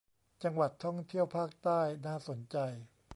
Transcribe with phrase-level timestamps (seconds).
[0.43, 2.57] จังหวัดท่องเที่ยวภาคใต้น่าสนใจ